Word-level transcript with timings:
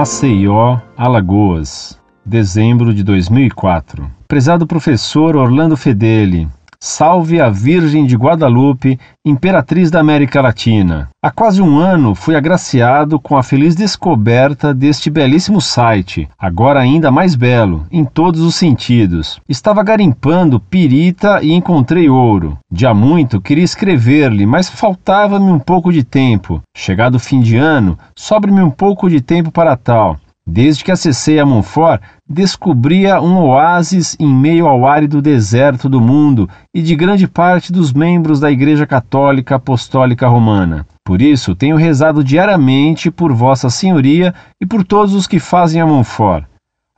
Maceió, 0.00 0.80
Alagoas, 0.96 2.00
dezembro 2.24 2.94
de 2.94 3.02
2004. 3.02 4.10
Prezado 4.26 4.66
professor 4.66 5.36
Orlando 5.36 5.76
Fedeli, 5.76 6.48
Salve 6.82 7.38
a 7.38 7.50
Virgem 7.50 8.06
de 8.06 8.16
Guadalupe, 8.16 8.98
Imperatriz 9.22 9.90
da 9.90 10.00
América 10.00 10.40
Latina. 10.40 11.10
Há 11.22 11.30
quase 11.30 11.60
um 11.60 11.78
ano 11.78 12.14
fui 12.14 12.34
agraciado 12.34 13.20
com 13.20 13.36
a 13.36 13.42
feliz 13.42 13.76
descoberta 13.76 14.72
deste 14.72 15.10
belíssimo 15.10 15.60
site, 15.60 16.26
agora 16.38 16.80
ainda 16.80 17.10
mais 17.10 17.34
belo, 17.34 17.84
em 17.92 18.02
todos 18.02 18.40
os 18.40 18.54
sentidos. 18.54 19.38
Estava 19.46 19.82
garimpando 19.82 20.58
pirita 20.58 21.40
e 21.42 21.52
encontrei 21.52 22.08
ouro. 22.08 22.56
De 22.72 22.86
há 22.86 22.94
muito 22.94 23.42
queria 23.42 23.62
escrever-lhe, 23.62 24.46
mas 24.46 24.70
faltava-me 24.70 25.52
um 25.52 25.58
pouco 25.58 25.92
de 25.92 26.02
tempo. 26.02 26.62
Chegado 26.74 27.16
o 27.16 27.20
fim 27.20 27.42
de 27.42 27.58
ano, 27.58 27.98
sobre-me 28.16 28.62
um 28.62 28.70
pouco 28.70 29.10
de 29.10 29.20
tempo 29.20 29.52
para 29.52 29.76
tal. 29.76 30.16
Desde 30.52 30.82
que 30.82 30.90
acessei 30.90 31.38
a 31.38 31.46
Monfort, 31.46 32.02
descobria 32.28 33.20
um 33.22 33.38
oásis 33.38 34.16
em 34.18 34.26
meio 34.26 34.66
ao 34.66 34.84
árido 34.84 35.22
deserto 35.22 35.88
do 35.88 36.00
mundo 36.00 36.50
e 36.74 36.82
de 36.82 36.96
grande 36.96 37.28
parte 37.28 37.72
dos 37.72 37.92
membros 37.92 38.40
da 38.40 38.50
Igreja 38.50 38.84
Católica 38.84 39.54
Apostólica 39.54 40.26
Romana. 40.26 40.84
Por 41.06 41.22
isso, 41.22 41.54
tenho 41.54 41.76
rezado 41.76 42.24
diariamente 42.24 43.12
por 43.12 43.32
Vossa 43.32 43.70
Senhoria 43.70 44.34
e 44.60 44.66
por 44.66 44.82
todos 44.82 45.14
os 45.14 45.28
que 45.28 45.38
fazem 45.38 45.80
a 45.80 45.86
Monfort. 45.86 46.44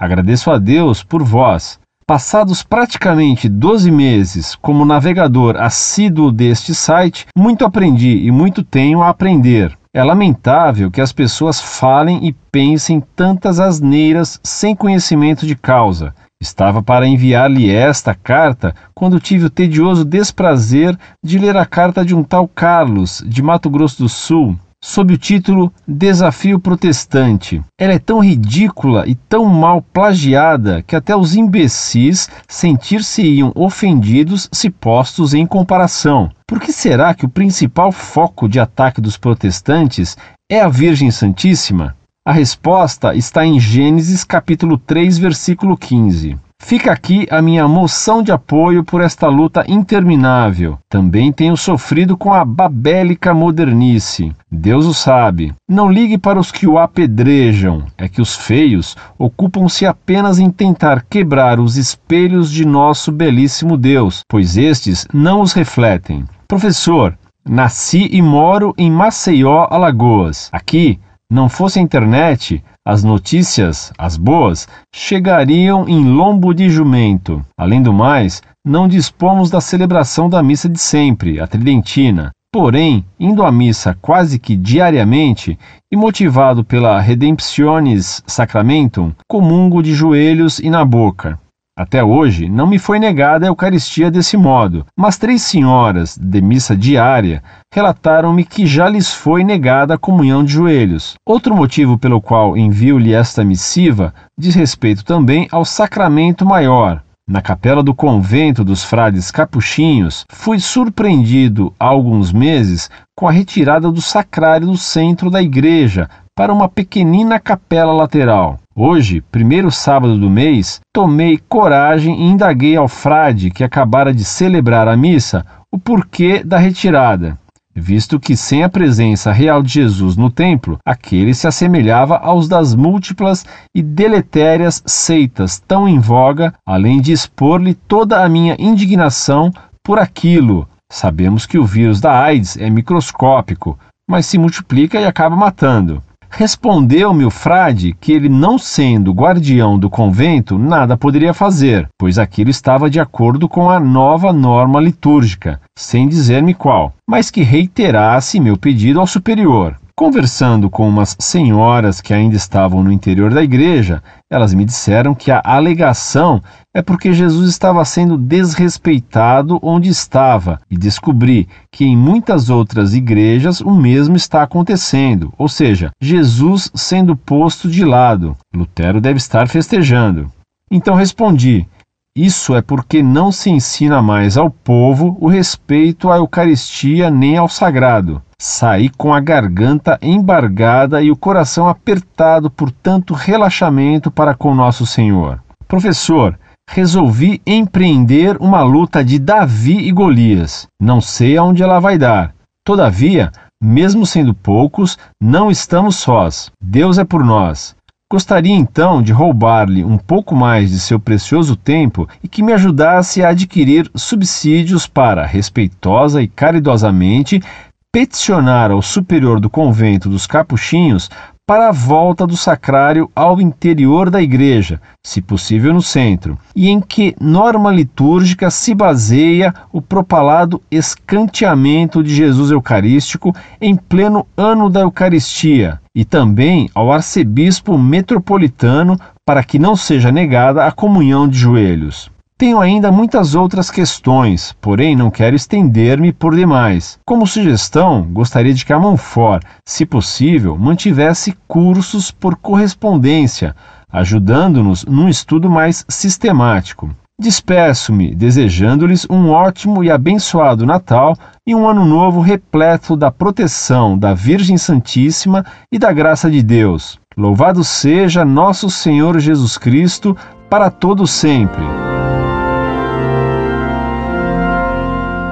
Agradeço 0.01 0.51
a 0.51 0.57
Deus 0.57 1.05
por 1.05 1.23
vós. 1.23 1.79
Passados 2.13 2.63
praticamente 2.63 3.49
12 3.49 3.91
meses 3.91 4.55
como 4.55 4.85
navegador 4.85 5.57
assíduo 5.57 6.31
deste 6.31 6.75
site, 6.75 7.27
muito 7.35 7.65
aprendi 7.65 8.19
e 8.27 8.31
muito 8.31 8.63
tenho 8.63 9.01
a 9.01 9.09
aprender. 9.09 9.75
É 9.95 10.05
lamentável 10.05 10.91
que 10.91 11.01
as 11.01 11.11
pessoas 11.11 11.59
falem 11.59 12.27
e 12.27 12.35
pensem 12.53 13.03
tantas 13.17 13.59
asneiras 13.59 14.39
sem 14.45 14.77
conhecimento 14.77 15.47
de 15.47 15.57
causa. 15.57 16.15
Estava 16.39 16.83
para 16.83 17.09
enviar-lhe 17.09 17.71
esta 17.71 18.15
carta 18.15 18.75
quando 18.95 19.19
tive 19.19 19.47
o 19.47 19.51
tedioso 19.51 20.05
desprazer 20.05 20.95
de 21.25 21.39
ler 21.39 21.57
a 21.57 21.65
carta 21.65 22.05
de 22.05 22.15
um 22.15 22.23
tal 22.23 22.47
Carlos, 22.47 23.25
de 23.27 23.43
Mato 23.43 23.71
Grosso 23.71 24.03
do 24.03 24.09
Sul, 24.11 24.55
sob 24.83 25.15
o 25.15 25.19
título 25.19 25.73
Desafio 25.87 26.59
Protestante. 26.59 27.63
Ela 27.79 27.93
é 27.93 27.99
tão 28.01 28.19
ridícula 28.19 29.05
e 29.07 29.15
tão 29.15 29.45
mal 29.47 29.81
plagiada 29.81 30.83
que 30.83 30.97
até 30.97 31.15
os 31.15 31.37
imbecis 31.37 32.29
sentir-se-iam 32.49 33.53
ofendidos 33.55 34.49
se 34.51 34.69
postos 34.69 35.33
em 35.33 35.47
comparação. 35.47 36.29
Por 36.47 36.59
que 36.59 36.73
será 36.73 37.15
que 37.15 37.25
o 37.25 37.29
principal 37.29 37.93
foco 37.93 38.49
de 38.49 38.59
ataque 38.59 39.01
dos 39.01 39.17
protestantes 39.17 40.17
é 40.51 40.61
a 40.61 40.69
Virgem 40.69 41.13
Santíssima? 41.13 41.97
A 42.27 42.33
resposta 42.33 43.15
está 43.15 43.47
em 43.47 43.59
Gênesis 43.59 44.25
capítulo 44.25 44.77
3, 44.77 45.17
versículo 45.19 45.77
15. 45.77 46.37
Fica 46.65 46.93
aqui 46.93 47.27
a 47.29 47.43
minha 47.43 47.67
moção 47.67 48.23
de 48.23 48.31
apoio 48.31 48.85
por 48.85 49.03
esta 49.03 49.27
luta 49.27 49.65
interminável. 49.69 50.79
Também 50.89 51.33
tenho 51.33 51.57
sofrido 51.57 52.17
com 52.17 52.33
a 52.33 52.45
babélica 52.45 53.35
modernice. 53.35 54.33
Deus 54.51 54.87
o 54.87 54.95
sabe. 54.95 55.53
Não 55.69 55.91
ligue 55.91 56.17
para 56.17 56.39
os 56.39 56.53
que 56.53 56.67
o 56.67 56.79
apedrejam. 56.79 57.85
É 57.99 58.09
que 58.09 58.23
os 58.23 58.37
feios 58.37 58.97
ocupam-se 59.19 59.85
apenas 59.85 60.39
em 60.39 60.51
tentar 60.51 61.05
quebrar 61.11 61.59
os 61.59 61.77
espelhos 61.77 62.51
de 62.51 62.65
nosso 62.65 63.11
belíssimo 63.11 63.77
Deus, 63.77 64.21
pois 64.27 64.57
estes 64.57 65.07
não 65.13 65.43
os 65.43 65.53
refletem. 65.53 66.25
Professor, 66.47 67.19
nasci 67.47 68.09
e 68.11 68.23
moro 68.23 68.73
em 68.79 68.91
Maceió, 68.91 69.67
Alagoas. 69.69 70.49
Aqui, 70.53 70.99
não 71.29 71.49
fosse 71.49 71.79
a 71.79 71.83
internet, 71.83 72.63
as 72.85 73.05
notícias, 73.05 73.93
as 73.97 74.17
boas, 74.17 74.69
chegariam 74.93 75.89
em 75.89 76.05
lombo 76.05 76.53
de 76.53 76.69
jumento. 76.69 77.45
Além 77.57 77.81
do 77.81 77.93
mais, 77.93 78.43
não 78.65 78.89
dispomos 78.89 79.51
da 79.51 79.61
celebração 79.61 80.29
da 80.29 80.43
missa 80.43 80.69
de 80.69 80.81
sempre, 80.81 81.41
a 81.41 81.47
tridentina. 81.47 82.33
Porém, 82.53 83.05
indo 83.19 83.43
à 83.45 83.51
missa 83.51 83.97
quase 84.03 84.39
que 84.39 84.57
diariamente 84.57 85.59
e 85.91 85.97
motivado 85.97 86.63
pela 86.63 87.01
Redemptionis 87.01 88.23
Sacramentum, 88.27 89.13
comungo 89.27 89.83
de 89.83 89.95
joelhos 89.95 90.59
e 90.59 90.69
na 90.69 90.85
boca. 90.85 91.39
Até 91.75 92.05
hoje, 92.05 92.51
não 92.51 92.67
me 92.67 92.79
foi 92.79 92.99
negada 92.99 93.47
a 93.47 93.49
Eucaristia 93.49 94.11
desse 94.11 94.37
modo, 94.37 94.85
mas 94.95 95.17
três 95.17 95.41
senhoras 95.41 96.19
de 96.19 96.43
missa 96.43 96.77
diária 96.77 97.43
relataram-me 97.73 98.45
que 98.45 98.67
já 98.67 98.91
lhes 98.91 99.15
foi 99.15 99.43
negada 99.43 99.95
a 99.95 99.99
comunhão 99.99 100.45
de 100.45 100.53
joelhos. 100.53 101.15
Outro 101.27 101.57
motivo 101.57 101.97
pelo 101.97 102.21
qual 102.21 102.59
envio-lhe 102.59 103.15
esta 103.15 103.43
missiva 103.43 104.13
diz 104.37 104.55
respeito 104.55 105.03
também 105.03 105.49
ao 105.51 105.65
sacramento 105.65 106.45
maior. 106.45 107.03
Na 107.29 107.41
capela 107.41 107.85
do 107.85 107.95
convento 107.95 108.65
dos 108.65 108.83
frades 108.83 109.31
capuchinhos, 109.31 110.25
fui 110.29 110.59
surpreendido 110.59 111.73
há 111.79 111.87
alguns 111.87 112.33
meses 112.33 112.91
com 113.17 113.29
a 113.29 113.31
retirada 113.31 113.93
do 113.93 114.03
sacrário 114.03 114.67
do 114.67 114.77
centro 114.77 115.31
da 115.31 115.41
igreja 115.41 116.11
para 116.35 116.53
uma 116.53 116.69
pequenina 116.69 117.39
capela 117.39 117.93
lateral. 117.93 118.59
Hoje, 118.75 119.23
primeiro 119.31 119.71
sábado 119.71 120.19
do 120.19 120.29
mês, 120.29 120.81
tomei 120.93 121.39
coragem 121.49 122.21
e 122.21 122.25
indaguei 122.25 122.75
ao 122.75 122.89
frade 122.89 123.51
que 123.51 123.63
acabara 123.63 124.13
de 124.13 124.25
celebrar 124.25 124.89
a 124.89 124.97
missa 124.97 125.47
o 125.71 125.79
porquê 125.79 126.43
da 126.43 126.59
retirada, 126.59 127.39
visto 127.75 128.21
que 128.21 128.37
sem 128.37 128.63
a 128.63 128.69
presença 128.69 129.33
real 129.33 129.63
de 129.63 129.73
Jesus 129.73 130.17
no 130.17 130.31
templo, 130.31 130.79
aquele 130.85 131.35
se 131.35 131.47
assemelhava 131.47 132.17
aos 132.19 132.49
das 132.49 132.75
múltiplas 132.75 133.45
e 133.75 133.83
deletérias 133.83 134.83
seitas 134.87 135.59
tão 135.59 135.89
em 135.89 135.99
voga, 135.99 136.55
além 136.67 137.01
de 137.01 137.13
expor-lhe 137.13 137.75
toda 137.75 138.25
a 138.25 138.29
minha 138.29 138.57
indignação 138.59 139.53
por 139.83 139.99
aquilo. 139.99 140.69
Sabemos 140.91 141.47
que 141.47 141.59
o 141.59 141.65
vírus 141.65 142.01
da 142.01 142.23
AIDS 142.23 142.57
é 142.57 142.69
microscópico, 142.69 143.79
mas 144.09 144.27
se 144.27 144.37
multiplica 144.37 145.01
e 145.01 145.07
acaba 145.07 145.35
matando. 145.35 146.03
Respondeu-me 146.35 147.27
o 147.27 147.31
frade 147.31 147.95
que 148.01 148.11
ele, 148.11 148.27
não 148.27 148.59
sendo 148.59 149.13
guardião 149.13 149.79
do 149.79 149.91
convento, 149.91 150.59
nada 150.59 150.97
poderia 150.97 151.35
fazer, 151.35 151.87
pois 151.99 152.19
aquilo 152.19 152.49
estava 152.49 152.89
de 152.89 152.99
acordo 152.99 153.47
com 153.47 153.69
a 153.69 153.79
nova 153.79 154.33
norma 154.33 154.81
litúrgica, 154.81 155.61
sem 155.77 156.09
dizer-me 156.09 156.55
qual, 156.55 156.93
mas 157.09 157.31
que 157.31 157.43
reiterasse 157.43 158.39
meu 158.39 158.57
pedido 158.57 159.01
ao 159.01 159.07
superior. 159.07 159.77
Conversando 159.95 160.71
com 160.71 160.89
umas 160.89 161.15
senhoras 161.21 162.01
que 162.01 162.15
ainda 162.15 162.35
estavam 162.35 162.83
no 162.83 162.91
interior 162.91 163.33
da 163.33 163.43
igreja, 163.43 164.03
elas 164.31 164.55
me 164.55 164.65
disseram 164.65 165.15
que 165.15 165.31
a 165.31 165.43
alegação 165.45 166.43
é 166.75 166.81
porque 166.81 167.13
Jesus 167.13 167.51
estava 167.51 167.85
sendo 167.85 168.17
desrespeitado 168.17 169.61
onde 169.63 169.91
estava, 169.91 170.59
e 170.71 170.79
descobri 170.79 171.47
que 171.71 171.85
em 171.85 171.97
muitas 171.97 172.49
outras 172.49 172.95
igrejas 172.95 173.61
o 173.61 173.71
mesmo 173.71 174.17
está 174.17 174.43
acontecendo, 174.43 175.33
ou 175.37 175.49
seja, 175.49 175.91
Jesus 176.01 176.71
sendo 176.75 177.15
posto 177.15 177.69
de 177.69 177.85
lado. 177.85 178.35
Lutero 178.55 179.01
deve 179.01 179.19
estar 179.19 179.47
festejando. 179.47 180.33
Então 180.71 180.95
respondi: 180.95 181.69
isso 182.15 182.55
é 182.55 182.61
porque 182.61 183.03
não 183.03 183.33
se 183.33 183.49
ensina 183.49 184.03
mais 184.03 184.37
ao 184.37 184.51
povo 184.51 185.17
o 185.19 185.29
respeito 185.29 186.11
à 186.11 186.19
Eucaristia 186.19 187.11
nem 187.11 187.39
ao 187.39 187.49
sagrado. 187.49 188.21
Saí 188.39 188.91
com 188.91 189.15
a 189.15 189.21
garganta 189.21 189.99
embargada 190.03 191.01
e 191.01 191.11
o 191.11 191.17
coração 191.17 191.69
apertado 191.69 192.51
por 192.51 192.71
tanto 192.71 193.15
relaxamento 193.15 194.11
para 194.11 194.35
com 194.35 194.55
Nosso 194.55 194.85
Senhor. 194.85 195.43
Professor, 195.67 196.39
resolvi 196.69 197.41
empreender 197.47 198.37
uma 198.41 198.63
luta 198.63 199.03
de 199.03 199.19
Davi 199.19 199.79
e 199.79 199.91
Golias. 199.91 200.67
Não 200.79 201.01
sei 201.01 201.39
aonde 201.39 201.63
ela 201.63 201.81
vai 201.81 201.97
dar. 201.97 202.35
Todavia, 202.63 203.33
mesmo 203.63 204.05
sendo 204.05 204.35
poucos, 204.35 204.99
não 205.19 205.51
estamos 205.51 205.97
sós. 205.97 206.51
Deus 206.63 206.99
é 206.99 207.05
por 207.05 207.25
nós. 207.25 207.75
Gostaria 208.13 208.53
então 208.53 209.01
de 209.03 209.11
roubar-lhe 209.11 209.83
um 209.83 209.97
pouco 209.97 210.37
mais 210.37 210.71
de 210.71 210.79
seu 210.79 211.01
precioso 211.01 211.57
tempo 211.57 212.07
e 212.23 212.29
que 212.29 212.43
me 212.43 212.53
ajudasse 212.53 213.25
a 213.25 213.31
adquirir 213.31 213.91
subsídios 213.95 214.87
para, 214.87 215.25
respeitosa 215.25 216.21
e 216.21 216.29
caridosamente, 216.29 217.43
peticionar 217.91 218.71
ao 218.71 218.83
superior 218.83 219.41
do 219.41 219.49
convento 219.49 220.11
dos 220.11 220.27
Capuchinhos 220.27 221.09
para 221.47 221.69
a 221.69 221.73
volta 221.73 222.27
do 222.27 222.37
sacrário 222.37 223.11
ao 223.17 223.41
interior 223.41 224.11
da 224.11 224.23
igreja, 224.23 224.81
se 225.05 225.21
possível 225.21 225.75
no 225.75 225.83
centro, 225.83 226.39
e 226.55 226.69
em 226.69 226.81
que 226.81 227.17
norma 227.21 227.73
litúrgica 227.73 228.49
se 228.51 228.75
baseia 228.75 229.53
o 229.73 229.83
propalado 229.83 230.63
escanteamento 230.71 232.03
de 232.03 232.15
Jesus 232.15 232.51
Eucarístico 232.53 233.35
em 233.61 233.75
pleno 233.75 234.27
ano 234.37 234.71
da 234.71 234.81
Eucaristia, 234.81 235.81
e 235.95 236.05
também 236.05 236.71
ao 236.75 236.93
arcebispo 236.93 237.77
metropolitano 237.77 238.97
para 239.27 239.43
que 239.43 239.59
não 239.59 239.75
seja 239.75 240.13
negada 240.13 240.65
a 240.65 240.71
comunhão 240.71 241.29
de 241.29 241.39
joelhos. 241.39 242.12
Tenho 242.43 242.59
ainda 242.59 242.91
muitas 242.91 243.37
outras 243.37 243.71
questões, 243.71 244.53
porém 244.61 244.97
não 244.97 245.13
quero 245.13 245.37
estender-me 245.37 246.13
por 246.13 246.35
demais. 246.35 246.99
Como 247.07 247.25
sugestão, 247.25 248.03
gostaria 248.11 248.53
de 248.53 248.67
que 248.67 248.73
a 248.73 248.81
Monfort, 248.81 249.45
se 249.65 249.87
possível, 249.87 250.59
mantivesse 250.59 251.37
cursos 251.47 252.11
por 252.11 252.35
correspondência, 252.35 253.55
ajudando-nos 253.93 254.85
num 254.85 255.09
estudo 255.09 255.49
mais 255.49 255.85
sistemático. 255.89 256.91
Despeço-me 257.17 258.13
desejando-lhes 258.13 259.07
um 259.09 259.31
ótimo 259.31 259.85
e 259.85 259.89
abençoado 259.89 260.67
Natal 260.67 261.17
e 261.47 261.55
um 261.55 261.69
Ano 261.69 261.85
Novo 261.85 262.21
repleto 262.21 262.97
da 262.97 263.13
proteção 263.13 263.97
da 263.97 264.15
Virgem 264.15 264.59
Santíssima 264.59 265.47
e 265.71 265.79
da 265.79 265.93
graça 265.93 266.29
de 266.29 266.43
Deus. 266.43 266.99
Louvado 267.17 267.63
seja 267.63 268.25
nosso 268.25 268.69
Senhor 268.69 269.21
Jesus 269.21 269.57
Cristo, 269.57 270.17
para 270.51 270.71
todo 270.71 271.07
sempre. 271.07 271.63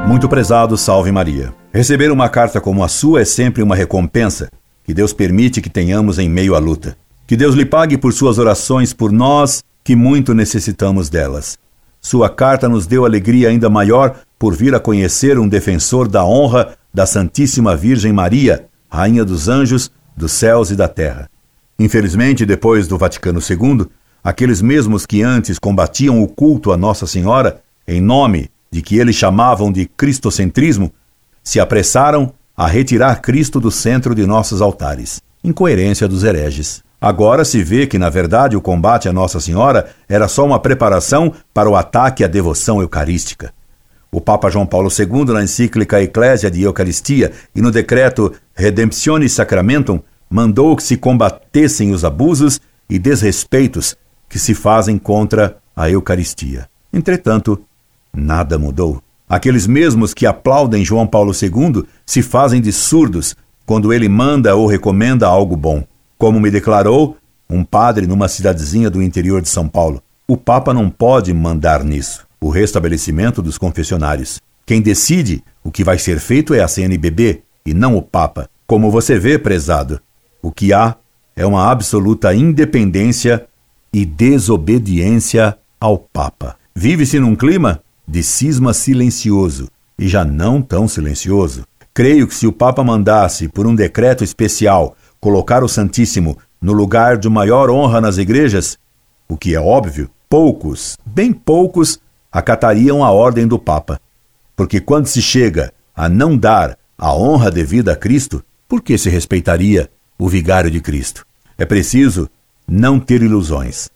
Muito 0.07 0.29
prezado, 0.29 0.77
salve 0.77 1.13
Maria. 1.13 1.55
Receber 1.73 2.11
uma 2.11 2.29
carta 2.29 2.61
como 2.61 2.83
a 2.83 2.89
sua 2.89 3.21
é 3.21 3.25
sempre 3.25 3.63
uma 3.63 3.77
recompensa 3.77 4.51
que 4.85 4.93
Deus 4.93 5.13
permite 5.13 5.61
que 5.61 5.71
tenhamos 5.71 6.19
em 6.19 6.29
meio 6.29 6.55
à 6.55 6.59
luta. 6.59 6.97
Que 7.27 7.37
Deus 7.37 7.55
lhe 7.55 7.65
pague 7.65 7.97
por 7.97 8.13
suas 8.13 8.39
orações 8.39 8.93
por 8.93 9.13
nós, 9.13 9.63
que 9.85 9.95
muito 9.95 10.35
necessitamos 10.35 11.09
delas. 11.09 11.57
Sua 12.01 12.29
carta 12.29 12.69
nos 12.69 12.87
deu 12.87 13.05
alegria 13.05 13.51
ainda 13.51 13.71
maior 13.71 14.17
por 14.39 14.55
vir 14.55 14.75
a 14.75 14.81
conhecer 14.81 15.39
um 15.39 15.47
defensor 15.47 16.09
da 16.09 16.25
honra 16.25 16.77
da 16.93 17.07
Santíssima 17.07 17.77
Virgem 17.77 18.13
Maria, 18.13 18.67
Rainha 18.89 19.25
dos 19.25 19.49
Anjos, 19.49 19.93
dos 20.17 20.33
céus 20.33 20.71
e 20.71 20.77
da 20.77 20.89
terra. 20.89 21.31
Infelizmente, 21.79 22.45
depois 22.45 22.89
do 22.89 22.99
Vaticano 22.99 23.39
II, 23.39 23.87
aqueles 24.25 24.61
mesmos 24.61 25.07
que 25.07 25.23
antes 25.23 25.59
combatiam 25.59 26.21
o 26.21 26.27
culto 26.27 26.73
a 26.73 26.77
Nossa 26.77 27.07
Senhora, 27.07 27.63
em 27.87 28.01
nome 28.01 28.51
de 28.71 28.83
que 28.83 28.99
eles 28.99 29.17
chamavam 29.17 29.73
de 29.73 29.87
cristocentrismo, 29.87 30.93
se 31.43 31.59
apressaram 31.59 32.33
a 32.57 32.67
retirar 32.67 33.21
Cristo 33.21 33.59
do 33.59 33.71
centro 33.71 34.15
de 34.15 34.27
nossos 34.27 34.61
altares, 34.61 35.21
incoerência 35.43 36.07
dos 36.07 36.25
hereges. 36.25 36.83
Agora 37.01 37.45
se 37.45 37.63
vê 37.63 37.87
que, 37.87 37.99
na 37.99 38.11
verdade, 38.11 38.57
o 38.57 38.61
combate 38.61 39.09
a 39.09 39.13
Nossa 39.13 39.41
Senhora 39.41 39.91
era 40.07 40.29
só 40.29 40.45
uma 40.45 40.61
preparação 40.61 41.33
para 41.55 41.71
o 41.71 41.75
ataque 41.75 42.23
à 42.23 42.29
devoção 42.29 42.83
eucarística. 42.83 43.53
O 44.13 44.21
Papa 44.21 44.51
João 44.51 44.67
Paulo 44.67 44.91
II, 44.91 45.33
na 45.33 45.43
encíclica 45.43 46.03
Ecclesia 46.03 46.51
de 46.51 46.63
Eucaristia 46.63 47.33
e 47.55 47.63
no 47.63 47.71
decreto 47.71 48.35
Redemptionis 48.55 49.33
Sacramentum, 49.33 50.01
mandou 50.29 50.77
que 50.77 50.83
se 50.83 50.97
combatessem 50.97 51.93
os 51.93 52.05
abusos 52.05 52.61
e 52.89 52.99
desrespeitos 52.99 53.97
que 54.29 54.39
se 54.39 54.53
fazem 54.53 54.99
contra 54.99 55.57
a 55.75 55.89
Eucaristia. 55.89 56.69
Entretanto, 56.93 57.63
nada 58.13 58.59
mudou. 58.59 59.03
Aqueles 59.29 59.67
mesmos 59.67 60.13
que 60.13 60.27
aplaudem 60.27 60.85
João 60.85 61.07
Paulo 61.07 61.33
II 61.33 61.85
se 62.05 62.21
fazem 62.21 62.61
de 62.61 62.73
surdos 62.73 63.37
quando 63.65 63.93
ele 63.93 64.09
manda 64.09 64.57
ou 64.57 64.67
recomenda 64.67 65.27
algo 65.27 65.57
bom. 65.57 65.85
Como 66.19 66.41
me 66.41 66.51
declarou 66.51 67.17
um 67.49 67.65
padre 67.65 68.07
numa 68.07 68.29
cidadezinha 68.29 68.91
do 68.91 69.01
interior 69.01 69.41
de 69.41 69.49
São 69.49 69.69
Paulo, 69.69 70.03
o 70.27 70.37
Papa 70.37 70.75
não 70.75 70.91
pode 70.91 71.33
mandar 71.33 71.85
nisso. 71.85 72.27
O 72.41 72.49
restabelecimento 72.49 73.41
dos 73.41 73.57
confessionários. 73.57 74.41
Quem 74.67 74.81
decide 74.81 75.43
o 75.63 75.71
que 75.71 75.85
vai 75.85 75.99
ser 75.99 76.19
feito 76.19 76.55
é 76.55 76.61
a 76.61 76.69
CNBB 76.69 77.43
e 77.65 77.73
não 77.75 77.97
o 77.97 78.03
Papa. 78.03 78.49
Como 78.67 78.91
você 78.91 79.19
vê, 79.19 79.39
prezado, 79.39 80.01
o 80.43 80.51
que 80.51 80.73
há 80.73 80.97
é 81.37 81.45
uma 81.47 81.71
absoluta 81.71 82.35
independência 82.35 83.47
e 83.93 84.05
desobediência 84.05 85.57
ao 85.81 85.99
Papa. 85.99 86.57
Vive-se 86.75 87.19
num 87.19 87.35
clima 87.35 87.81
de 88.11 88.25
cisma 88.25 88.75
silencioso 88.75 89.69
e 89.97 90.09
já 90.09 90.25
não 90.25 90.61
tão 90.61 90.89
silencioso. 90.89 91.65
Creio 91.95 92.27
que 92.27 92.35
se 92.35 92.45
o 92.45 92.53
Papa 92.53 92.83
mandasse, 92.83 93.47
por 93.47 93.69
um 93.69 93.75
decreto 93.75 94.25
especial, 94.25 94.97
colocar 95.21 95.63
o 95.63 95.69
Santíssimo 95.69 96.37
no 96.61 96.73
lugar 96.73 97.17
de 97.17 97.29
maior 97.29 97.71
honra 97.71 98.01
nas 98.01 98.19
igrejas, 98.19 98.77
o 99.29 99.37
que 99.37 99.55
é 99.55 99.61
óbvio, 99.61 100.11
poucos, 100.29 100.99
bem 101.07 101.33
poucos, 101.33 102.01
acatariam 102.33 103.05
a 103.05 103.13
ordem 103.13 103.47
do 103.47 103.61
Papa. 103.61 104.01
Porque 104.57 104.81
quando 104.81 105.07
se 105.07 105.23
chega 105.23 105.73
a 105.95 106.09
não 106.09 106.37
dar 106.37 106.77
a 106.99 107.15
honra 107.15 107.49
devida 107.49 107.93
a 107.93 107.97
Cristo, 107.97 108.45
por 108.69 108.83
que 108.83 108.99
se 108.99 109.09
respeitaria 109.09 109.89
o 110.19 110.29
vigário 110.29 110.71
de 110.71 110.81
Cristo? 110.81 111.25
É 111.57 111.65
preciso 111.65 112.29
não 112.67 112.99
ter 112.99 113.23
ilusões. 113.23 113.89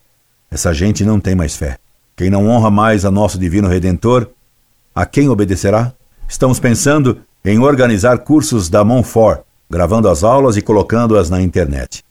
Essa 0.49 0.73
gente 0.73 1.05
não 1.05 1.19
tem 1.19 1.35
mais 1.35 1.57
fé. 1.57 1.79
Quem 2.17 2.31
não 2.31 2.47
honra 2.49 2.71
mais 2.71 3.05
a 3.05 3.11
nosso 3.11 3.39
Divino 3.39 3.69
Redentor, 3.69 4.29
a 4.95 5.05
quem 5.05 5.29
obedecerá? 5.29 5.93
Estamos 6.29 6.61
pensando 6.61 7.21
em 7.45 7.59
organizar 7.59 8.19
cursos 8.19 8.69
da 8.69 8.85
Monfort, 8.85 9.41
gravando 9.69 10.09
as 10.09 10.23
aulas 10.23 10.57
e 10.57 10.63
colocando-as 10.63 11.29
na 11.29 11.43
internet. 11.43 12.05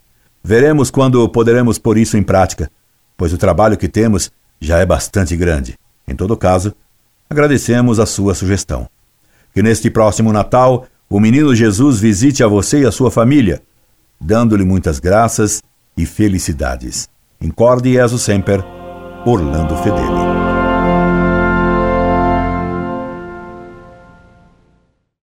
Veremos 0.44 0.92
quando 0.92 1.28
poderemos 1.30 1.78
pôr 1.78 1.98
isso 1.98 2.18
em 2.18 2.24
prática, 2.24 2.70
pois 3.16 3.32
o 3.32 3.38
trabalho 3.38 3.78
que 3.78 3.88
temos 3.88 4.30
já 4.60 4.80
é 4.80 4.86
bastante 4.86 5.38
grande. 5.38 5.76
Em 6.06 6.16
todo 6.16 6.36
caso, 6.36 6.76
agradecemos 7.30 7.98
a 7.98 8.06
sua 8.06 8.36
sugestão. 8.36 8.90
Que 9.54 9.64
neste 9.64 9.90
próximo 9.90 10.34
Natal 10.34 10.86
o 11.10 11.18
menino 11.18 11.56
Jesus 11.56 12.00
visite 12.02 12.44
a 12.44 12.48
você 12.48 12.82
e 12.82 12.86
a 12.86 12.92
sua 12.92 13.10
família, 13.10 13.62
dando-lhe 14.20 14.66
muitas 14.66 15.00
graças 15.00 15.64
e 15.96 16.06
felicidades. 16.06 17.08
Incorde 17.40 17.94
Jesus 17.94 18.22
Semper 18.22 18.83
Orlando 19.26 19.76
Fedeli. 19.78 20.33